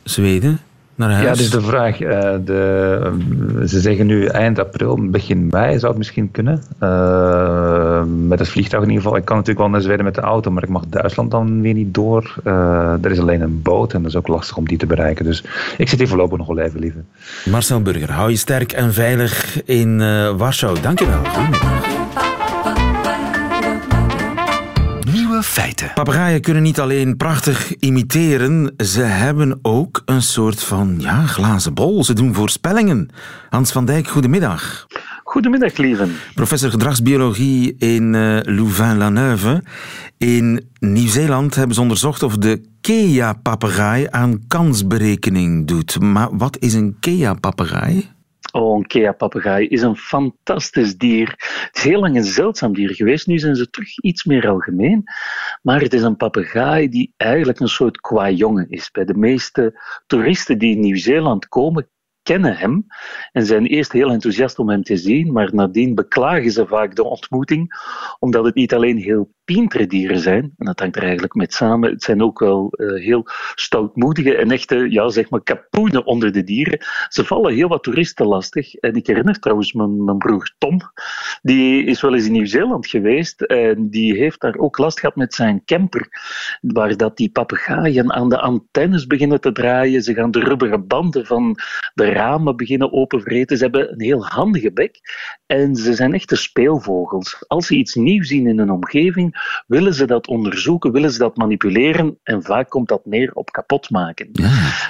[0.03, 0.59] Zweden?
[0.95, 2.01] Ja, dat is de vraag.
[2.01, 2.09] Uh,
[2.45, 6.63] de, ze zeggen nu eind april, begin mei zou het misschien kunnen.
[6.83, 9.17] Uh, met het vliegtuig in ieder geval.
[9.17, 11.73] Ik kan natuurlijk wel naar Zweden met de auto, maar ik mag Duitsland dan weer
[11.73, 12.35] niet door.
[12.43, 15.25] Uh, er is alleen een boot en dat is ook lastig om die te bereiken.
[15.25, 15.43] Dus
[15.77, 17.03] ik zit hier voorlopig nog wel even liever.
[17.45, 19.97] Marcel Burger, hou je sterk en veilig in
[20.37, 20.79] Warschau.
[20.81, 21.19] Dankjewel.
[21.23, 21.92] Goedemiddag.
[25.53, 25.91] Feiten.
[25.93, 32.03] Papegaaien kunnen niet alleen prachtig imiteren, ze hebben ook een soort van ja, glazen bol.
[32.03, 33.09] Ze doen voorspellingen.
[33.49, 34.87] Hans van Dijk, goedemiddag.
[35.23, 36.15] Goedemiddag, lieven.
[36.33, 39.63] Professor gedragsbiologie in uh, Louvain-la-Neuve.
[40.17, 45.99] In Nieuw-Zeeland hebben ze onderzocht of de Kea-papegaai aan kansberekening doet.
[45.99, 48.09] Maar wat is een Kea-papegaai?
[48.55, 51.27] Oh, een Kea-papegaai is een fantastisch dier.
[51.27, 53.27] Het is heel lang een zeldzaam dier geweest.
[53.27, 55.03] Nu zijn ze terug iets meer algemeen.
[55.61, 58.91] Maar het is een papegaai die eigenlijk een soort kwajongen is.
[58.91, 61.89] Bij de meeste toeristen die in Nieuw-Zeeland komen,
[62.23, 62.85] kennen hem
[63.31, 67.03] en zijn eerst heel enthousiast om hem te zien, maar nadien beklagen ze vaak de
[67.03, 67.73] ontmoeting,
[68.19, 71.89] omdat het niet alleen heel pintere dieren zijn, en dat hangt er eigenlijk met samen,
[71.89, 73.23] het zijn ook wel uh, heel
[73.55, 76.85] stoutmoedige en echte, ja, zeg maar, kapoenen onder de dieren.
[77.09, 78.73] Ze vallen heel wat toeristen lastig.
[78.73, 80.79] En ik herinner trouwens mijn, mijn broer Tom,
[81.41, 85.33] die is wel eens in Nieuw-Zeeland geweest en die heeft daar ook last gehad met
[85.33, 86.07] zijn camper,
[86.61, 91.25] waar dat die papegaaien aan de antennes beginnen te draaien, ze gaan de rubberen banden
[91.25, 91.57] van
[91.93, 93.57] de ramen beginnen openvreten.
[93.57, 94.99] Ze hebben een heel handige bek
[95.45, 97.43] en ze zijn echte speelvogels.
[97.47, 99.32] Als ze iets nieuws zien in een omgeving,
[99.67, 103.89] willen ze dat onderzoeken, willen ze dat manipuleren en vaak komt dat neer op kapot
[103.89, 104.31] maken.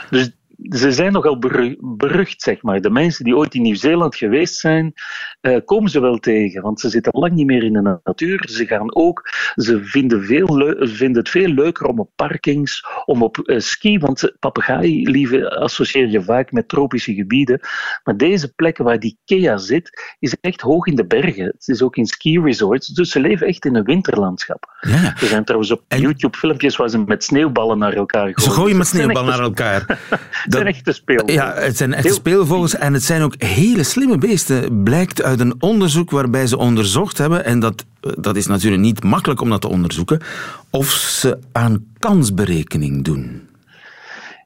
[0.10, 1.40] Dus ze zijn nogal
[1.80, 2.82] berucht, zeg maar.
[2.82, 4.94] De mensen die ooit in Nieuw-Zeeland geweest zijn,
[5.42, 6.62] uh, komen ze wel tegen.
[6.62, 8.46] Want ze zitten lang niet meer in de natuur.
[8.50, 13.38] Ze gaan ook, ze vinden, veel vinden het veel leuker om op parkings, om op
[13.44, 17.60] uh, ski, want papegaailieve associeer je vaak met tropische gebieden.
[18.04, 21.46] Maar deze plekken waar die Kea zit, is echt hoog in de bergen.
[21.46, 24.78] Het is ook in ski resorts, dus ze leven echt in een winterlandschap.
[24.80, 25.04] Ja.
[25.04, 28.42] Er zijn trouwens op YouTube filmpjes waar ze met sneeuwballen naar elkaar gooien.
[28.42, 30.00] Ze gooien met sneeuwballen naar elkaar.
[30.44, 31.36] Het zijn echte speelvogels.
[31.36, 34.84] Ja, het zijn echte speelvogels en het zijn ook hele slimme beesten.
[34.84, 39.42] Blijkt uit een onderzoek waarbij ze onderzocht hebben, en dat, dat is natuurlijk niet makkelijk
[39.42, 40.22] om dat te onderzoeken,
[40.70, 43.52] of ze aan kansberekening doen.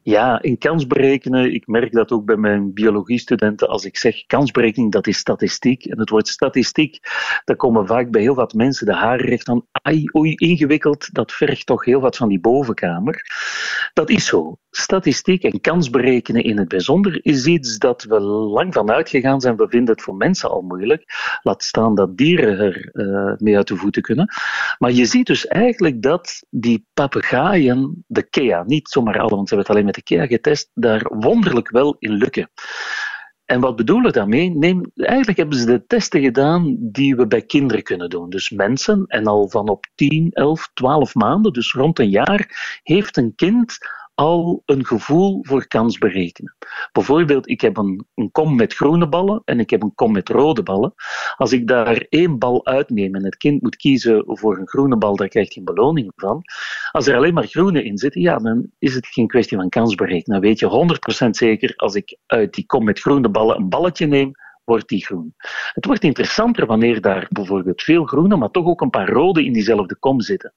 [0.07, 5.07] Ja, in kansberekenen, ik merk dat ook bij mijn biologiestudenten, als ik zeg kansberekening, dat
[5.07, 5.86] is statistiek.
[5.86, 6.99] En het woord statistiek,
[7.45, 9.65] daar komen vaak bij heel wat mensen de haren recht aan.
[9.71, 13.21] Ai, oei, ingewikkeld, dat vergt toch heel wat van die bovenkamer.
[13.93, 14.57] Dat is zo.
[14.77, 19.55] Statistiek en kansberekenen in het bijzonder is iets dat we lang van uitgegaan zijn.
[19.55, 21.03] We vinden het voor mensen al moeilijk.
[21.43, 24.33] Laat staan dat dieren er uh, mee uit de voeten kunnen.
[24.77, 29.55] Maar je ziet dus eigenlijk dat die papegaaien, de Kea, niet zomaar alle, want ze
[29.55, 32.49] hebben het alleen met de Kea getest, daar wonderlijk wel in lukken.
[33.45, 34.49] En wat bedoelen we daarmee?
[34.49, 38.29] Neem, eigenlijk hebben ze de testen gedaan die we bij kinderen kunnen doen.
[38.29, 43.17] Dus mensen, en al van op 10, 11, 12 maanden, dus rond een jaar, heeft
[43.17, 43.77] een kind
[44.17, 46.56] al een gevoel voor kans berekenen.
[46.91, 50.63] Bijvoorbeeld, ik heb een, kom met groene ballen en ik heb een kom met rode
[50.63, 50.93] ballen.
[51.36, 55.15] Als ik daar één bal uitneem en het kind moet kiezen voor een groene bal,
[55.15, 56.41] daar krijgt hij een beloning van.
[56.91, 59.95] Als er alleen maar groene in zitten, ja, dan is het geen kwestie van kans
[59.95, 60.41] berekenen.
[60.41, 64.06] Dan weet je 100% zeker, als ik uit die kom met groene ballen een balletje
[64.06, 64.32] neem,
[64.63, 65.36] wordt die groen.
[65.73, 69.53] Het wordt interessanter wanneer daar bijvoorbeeld veel groene, maar toch ook een paar rode in
[69.53, 70.53] diezelfde kom zitten.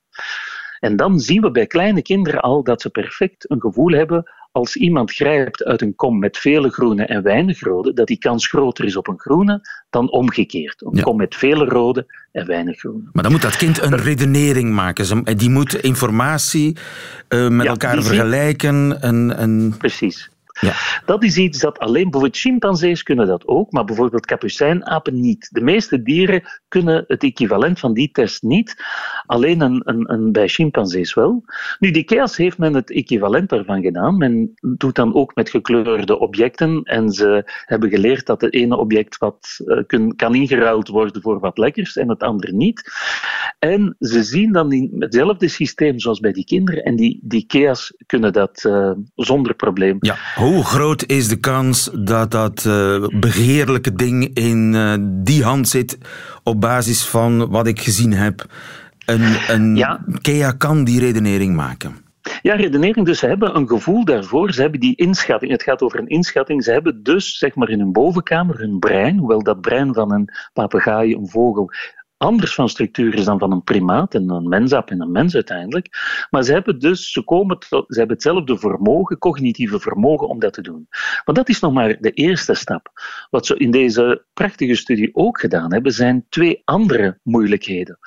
[0.81, 4.77] En dan zien we bij kleine kinderen al dat ze perfect een gevoel hebben als
[4.77, 8.85] iemand grijpt uit een kom met vele groene en weinig rode, dat die kans groter
[8.85, 10.83] is op een groene dan omgekeerd.
[10.83, 13.03] Een kom met vele rode en weinig groene.
[13.13, 15.25] Maar dan moet dat kind een redenering maken.
[15.37, 16.77] Die moet informatie
[17.29, 19.03] uh, met elkaar vergelijken.
[19.03, 19.75] En, en...
[19.79, 20.31] Precies.
[20.61, 20.73] Ja.
[21.05, 25.49] Dat is iets dat alleen bijvoorbeeld chimpansees kunnen dat ook, maar bijvoorbeeld kapucijnapen niet.
[25.51, 28.85] De meeste dieren kunnen het equivalent van die test niet,
[29.27, 31.45] alleen een, een, een bij chimpansees wel.
[31.79, 32.05] Nu, die
[32.37, 34.17] heeft men het equivalent daarvan gedaan.
[34.17, 39.19] Men doet dan ook met gekleurde objecten en ze hebben geleerd dat het ene object
[39.19, 42.93] wat uh, kan ingeruild worden voor wat lekkers en het andere niet.
[43.59, 47.47] En ze zien dan in hetzelfde systeem zoals bij die kinderen en die, die
[48.07, 49.97] kunnen dat uh, zonder probleem.
[50.01, 50.17] Ja,
[50.51, 55.99] hoe groot is de kans dat dat uh, begeerlijke ding in uh, die hand zit
[56.43, 58.47] op basis van wat ik gezien heb?
[59.07, 60.05] Een, een ja.
[60.21, 61.97] Kea kan die redenering maken.
[62.43, 63.07] Ja, redenering.
[63.07, 64.53] Dus ze hebben een gevoel daarvoor.
[64.53, 65.53] Ze hebben die inschatting.
[65.53, 66.65] Het gaat over een inschatting.
[66.65, 70.29] Ze hebben dus, zeg maar, in hun bovenkamer hun brein, hoewel dat brein van een
[70.53, 71.71] papegaai, een vogel,
[72.21, 75.89] anders van structuur is dan van een primaat en een mensap en een mens uiteindelijk.
[76.31, 80.53] Maar ze hebben dus, ze, komen tot, ze hebben hetzelfde vermogen, cognitieve vermogen om dat
[80.53, 80.87] te doen.
[81.25, 82.91] Maar dat is nog maar de eerste stap.
[83.31, 87.99] Wat ze in deze prachtige studie ook gedaan hebben, zijn twee andere moeilijkheden.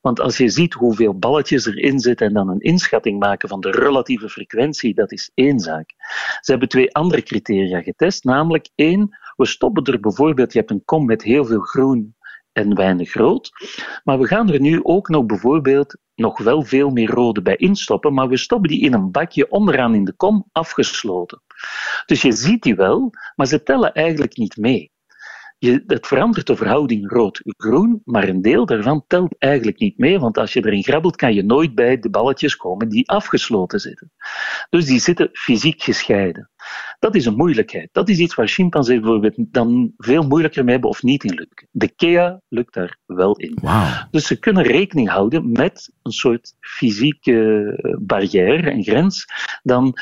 [0.00, 3.70] Want als je ziet hoeveel balletjes erin zitten en dan een inschatting maken van de
[3.70, 5.94] relatieve frequentie, dat is één zaak.
[6.40, 10.84] Ze hebben twee andere criteria getest, namelijk één, we stoppen er bijvoorbeeld, je hebt een
[10.84, 12.16] kom met heel veel groen
[12.58, 13.50] en weinig rood.
[14.04, 18.14] Maar we gaan er nu ook nog bijvoorbeeld nog wel veel meer rode bij instoppen,
[18.14, 21.42] maar we stoppen die in een bakje onderaan in de kom afgesloten.
[22.06, 24.92] Dus je ziet die wel, maar ze tellen eigenlijk niet mee.
[25.58, 30.38] Je, het verandert de verhouding rood-groen, maar een deel daarvan telt eigenlijk niet mee, want
[30.38, 34.12] als je erin grabbelt, kan je nooit bij de balletjes komen die afgesloten zitten.
[34.70, 36.50] Dus die zitten fysiek gescheiden.
[36.98, 37.88] Dat is een moeilijkheid.
[37.92, 41.68] Dat is iets waar chimpansees bijvoorbeeld dan veel moeilijker mee hebben of niet in lukken.
[41.70, 43.58] De Kea lukt daar wel in.
[43.60, 43.86] Wow.
[44.10, 49.26] Dus ze kunnen rekening houden met een soort fysieke barrière, een grens,
[49.62, 49.98] dan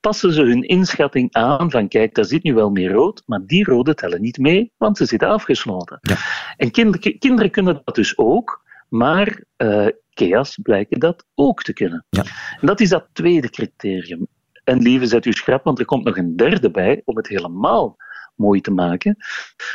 [0.00, 3.64] passen ze hun inschatting aan van kijk, daar zit nu wel meer rood, maar die
[3.64, 5.98] rode tellen niet mee, want ze zitten afgesloten.
[6.00, 6.16] Ja.
[6.56, 12.06] En kinderen, kinderen kunnen dat dus ook, maar uh, Keas blijken dat ook te kunnen.
[12.08, 12.24] Ja.
[12.60, 14.26] En dat is dat tweede criterium.
[14.64, 17.96] En lieve, zet u schrap, want er komt nog een derde bij om het helemaal
[18.34, 19.16] mooi te maken.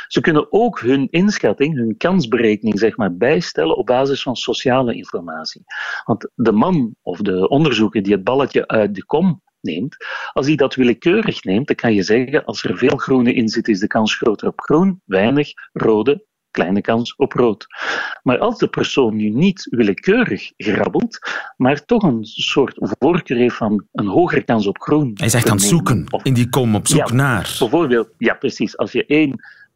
[0.08, 5.62] Ze kunnen ook hun inschatting, hun kansberekening, zeg maar, bijstellen op basis van sociale informatie.
[6.04, 9.96] Want de man of de onderzoeker die het balletje uit de kom neemt,
[10.32, 13.68] als hij dat willekeurig neemt, dan kan je zeggen, als er veel groene in zit,
[13.68, 17.66] is de kans groter op groen, weinig rode, kleine kans op rood.
[18.22, 21.18] Maar als de persoon nu niet willekeurig grabbelt,
[21.56, 25.10] maar toch een soort voorkeur heeft van een hogere kans op groen.
[25.14, 27.56] Hij aan het zoeken, in die kom, op zoek ja, naar.
[27.58, 29.30] Bijvoorbeeld, ja precies, als je één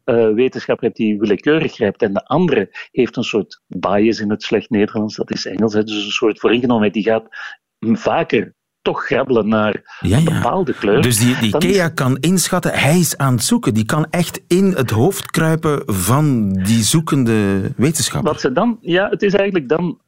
[0.05, 4.43] uh, wetenschapper hebt die willekeurig grijpt en de andere heeft een soort bias in het
[4.43, 7.27] slecht Nederlands, dat is Engels, hè, dus een soort vooringenomenheid, die gaat
[7.79, 10.33] vaker toch grabbelen naar Ja, een ja.
[10.33, 11.01] bepaalde kleur.
[11.01, 13.73] Dus die, die is- Kea kan inschatten, hij is aan het zoeken.
[13.73, 18.31] Die kan echt in het hoofd kruipen van die zoekende wetenschapper.
[18.31, 19.99] Wat ze dan, ja, het is eigenlijk dan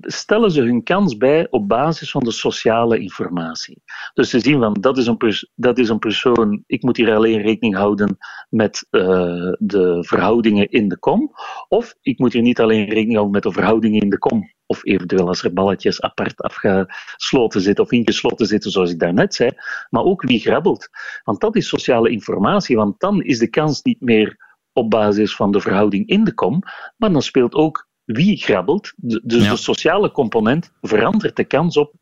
[0.00, 3.82] stellen ze hun kans bij op basis van de sociale informatie.
[4.14, 7.14] Dus ze zien van dat is een, pers- dat is een persoon, ik moet hier
[7.14, 11.32] alleen rekening houden met eh, de verhoudingen in de kom,
[11.68, 14.84] of ik moet hier niet alleen rekening houden met de verhoudingen in de kom, of
[14.84, 19.50] eventueel als er balletjes apart afgesloten zitten of ingesloten zitten, zoals ik daarnet zei,
[19.90, 20.88] maar ook wie grabbelt.
[21.24, 25.52] Want dat is sociale informatie, want dan is de kans niet meer op basis van
[25.52, 26.62] de verhouding in de kom,
[26.96, 28.92] maar dan speelt ook wie grabbelt.
[28.96, 29.50] Dus Ja.
[29.50, 31.92] de sociale component verandert de kans op,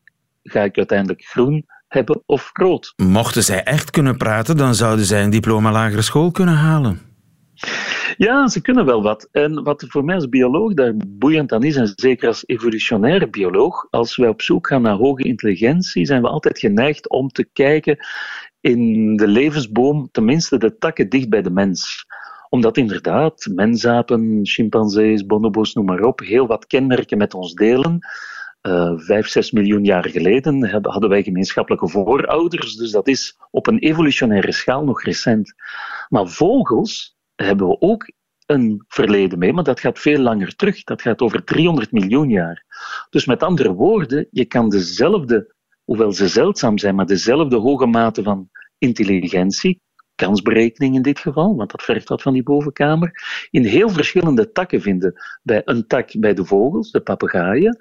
[0.43, 2.93] ga ik uiteindelijk groen hebben of rood?
[2.97, 7.01] Mochten zij echt kunnen praten, dan zouden zij een diploma lagere school kunnen halen.
[8.17, 9.29] Ja, ze kunnen wel wat.
[9.33, 13.87] En wat voor mij als bioloog daar boeiend aan is, en zeker als evolutionaire bioloog,
[13.91, 17.99] als wij op zoek gaan naar hoge intelligentie, zijn we altijd geneigd om te kijken
[18.61, 22.07] in de levensboom, tenminste de takken dicht bij de mens
[22.57, 27.99] omdat inderdaad mensapen, chimpansees, bonobos, noem maar op, heel wat kenmerken met ons delen.
[28.61, 33.79] Eh, vijf, zes miljoen jaar geleden hadden wij gemeenschappelijke voorouders, dus dat is op een
[33.79, 35.55] evolutionaire schaal nog recent.
[36.09, 38.11] Maar vogels hebben we ook
[38.47, 40.85] een verleden mee, maar dat gaat veel langer terug.
[40.85, 42.65] Dat gaat over 300 miljoen jaar.
[43.11, 48.23] Dus met andere woorden, je kan dezelfde, hoewel ze zeldzaam zijn, maar dezelfde hoge mate
[48.23, 49.81] van intelligentie,
[50.17, 53.11] kansberekening in dit geval, want dat vergt wat van die bovenkamer,
[53.51, 55.15] in heel verschillende takken vinden.
[55.43, 57.79] Bij een tak bij de vogels, de papegaaien,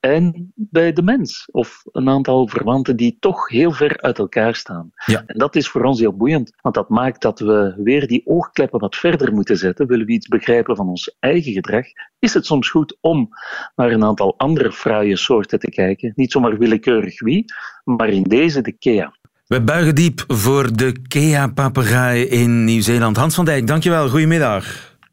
[0.00, 4.90] en bij de mens, of een aantal verwanten die toch heel ver uit elkaar staan.
[5.06, 5.22] Ja.
[5.26, 8.80] En dat is voor ons heel boeiend, want dat maakt dat we weer die oogkleppen
[8.80, 9.86] wat verder moeten zetten.
[9.86, 11.84] Willen we iets begrijpen van ons eigen gedrag,
[12.18, 13.28] is het soms goed om
[13.74, 16.12] naar een aantal andere fraaie soorten te kijken.
[16.14, 17.44] Niet zomaar willekeurig wie,
[17.84, 19.12] maar in deze de Kea.
[19.46, 23.16] We buigen diep voor de Kea-papegaai in Nieuw-Zeeland.
[23.16, 24.08] Hans van Dijk, dankjewel.
[24.08, 24.64] Goedemiddag.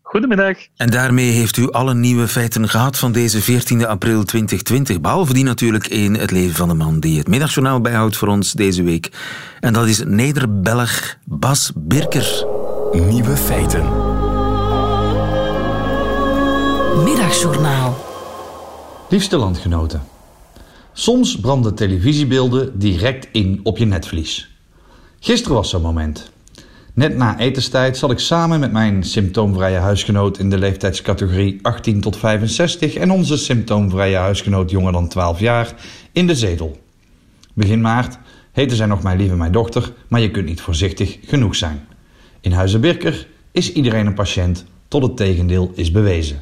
[0.01, 0.57] Goedemiddag.
[0.75, 5.01] En daarmee heeft u alle nieuwe feiten gehad van deze 14 april 2020.
[5.01, 8.51] Behalve die natuurlijk in het leven van de man die het middagjournaal bijhoudt voor ons
[8.51, 9.11] deze week.
[9.59, 12.45] En dat is Neder-Belg Bas Birker.
[12.91, 13.83] Nieuwe feiten.
[17.03, 18.05] Middagjournaal.
[19.09, 20.12] Liefste landgenoten.
[20.93, 24.55] Soms branden televisiebeelden direct in op je netvlies.
[25.19, 26.31] Gisteren was zo'n moment.
[26.93, 32.17] Net na etenstijd zat ik samen met mijn symptoomvrije huisgenoot in de leeftijdscategorie 18 tot
[32.17, 35.75] 65 en onze symptoomvrije huisgenoot jonger dan 12 jaar
[36.11, 36.77] in de zetel.
[37.53, 38.17] Begin maart
[38.51, 41.87] heette zij nog mijn lieve mijn dochter, maar je kunt niet voorzichtig genoeg zijn.
[42.41, 46.41] In Huizen Birker is iedereen een patiënt tot het tegendeel is bewezen.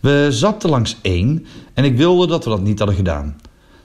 [0.00, 3.36] We zapten langs één en ik wilde dat we dat niet hadden gedaan.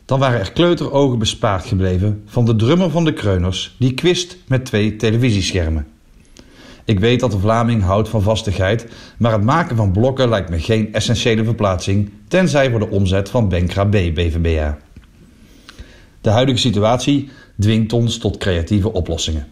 [0.05, 4.65] Dan waren er kleuterogen bespaard gebleven van de drummer van de Kreuners die kwist met
[4.65, 5.87] twee televisieschermen.
[6.85, 10.59] Ik weet dat de Vlaming houdt van vastigheid, maar het maken van blokken lijkt me
[10.59, 14.77] geen essentiële verplaatsing, tenzij voor de omzet van Benkra B BVBA.
[16.21, 19.47] De huidige situatie dwingt ons tot creatieve oplossingen.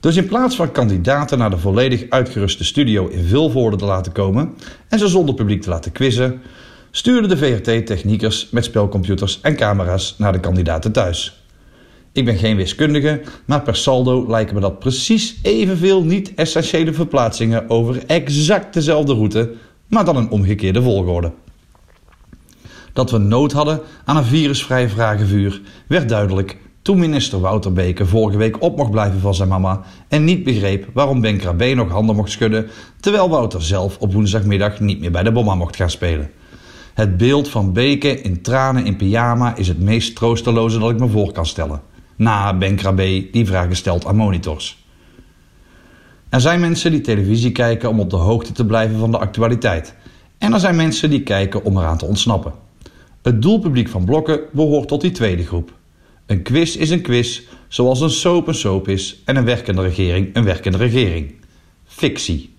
[0.00, 4.54] Dus in plaats van kandidaten naar de volledig uitgeruste studio in Vilvoorde te laten komen
[4.88, 6.42] en ze zonder publiek te laten quizzen,
[6.90, 11.44] stuurde de VRT techniekers met spelcomputers en camera's naar de kandidaten thuis.
[12.12, 18.06] Ik ben geen wiskundige, maar per saldo lijken me dat precies evenveel niet-essentiële verplaatsingen over
[18.06, 19.52] exact dezelfde route,
[19.86, 21.32] maar dan een omgekeerde volgorde.
[22.92, 28.38] Dat we nood hadden aan een virusvrij vragenvuur werd duidelijk toen minister Wouter Beke vorige
[28.38, 32.16] week op mocht blijven van zijn mama en niet begreep waarom Ben Krabbe nog handen
[32.16, 32.68] mocht schudden,
[33.00, 36.30] terwijl Wouter zelf op woensdagmiddag niet meer bij de bomma mocht gaan spelen.
[36.94, 41.08] Het beeld van Beke in tranen in pyjama is het meest troosteloze dat ik me
[41.08, 41.80] voor kan stellen.
[42.16, 44.84] Na Ben Krabbe die vragen stelt aan monitors.
[46.28, 49.94] Er zijn mensen die televisie kijken om op de hoogte te blijven van de actualiteit.
[50.38, 52.52] En er zijn mensen die kijken om eraan te ontsnappen.
[53.22, 55.78] Het doelpubliek van blokken behoort tot die tweede groep.
[56.30, 60.30] Een quiz is een quiz, zoals een soap een soap is en een werkende regering
[60.32, 61.34] een werkende regering.
[61.84, 62.54] Fictie.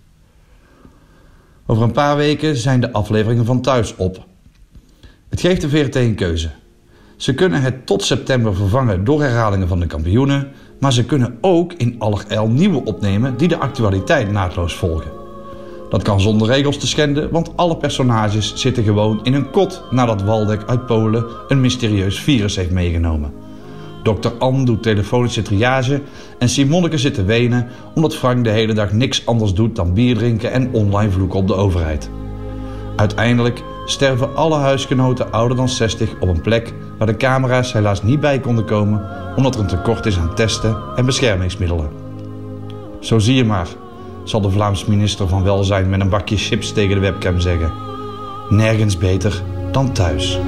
[1.65, 4.25] Over een paar weken zijn de afleveringen van Thuis op.
[5.29, 6.49] Het geeft de VRT een keuze.
[7.15, 11.73] Ze kunnen het tot september vervangen door herhalingen van de kampioenen, maar ze kunnen ook
[11.73, 15.11] in allerijl nieuwe opnemen die de actualiteit naadloos volgen.
[15.89, 20.23] Dat kan zonder regels te schenden, want alle personages zitten gewoon in een kot nadat
[20.23, 23.49] Waldeck uit Polen een mysterieus virus heeft meegenomen.
[24.03, 26.01] Dokter Anne doet telefonische triage
[26.39, 30.15] en Simonneke zit te wenen omdat Frank de hele dag niks anders doet dan bier
[30.15, 32.09] drinken en online vloeken op de overheid.
[32.95, 38.19] Uiteindelijk sterven alle huisgenoten ouder dan 60 op een plek waar de camera's helaas niet
[38.19, 41.89] bij konden komen omdat er een tekort is aan testen en beschermingsmiddelen.
[42.99, 43.67] Zo zie je maar,
[44.23, 47.71] zal de Vlaams minister van Welzijn met een bakje chips tegen de webcam zeggen.
[48.49, 49.41] Nergens beter
[49.71, 50.39] dan thuis.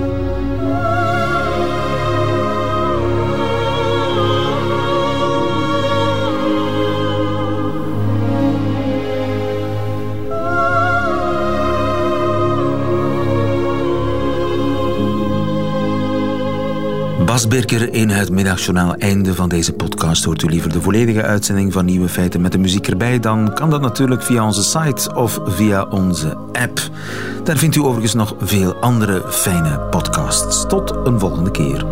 [17.34, 18.95] Bas Birker in het middagjournaal.
[18.95, 20.23] Einde van deze podcast.
[20.23, 23.19] Hoort u liever de volledige uitzending van Nieuwe Feiten met de muziek erbij?
[23.19, 26.89] Dan kan dat natuurlijk via onze site of via onze app.
[27.43, 30.67] Daar vindt u overigens nog veel andere fijne podcasts.
[30.67, 31.86] Tot een volgende keer.